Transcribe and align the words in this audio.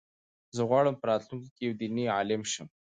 زه 0.55 0.61
غواړم 0.69 0.93
چې 0.95 0.99
په 1.01 1.05
راتلونکي 1.11 1.49
کې 1.55 1.63
یو 1.67 1.75
دیني 1.81 2.05
عالم 2.17 2.41
شم. 2.51 2.67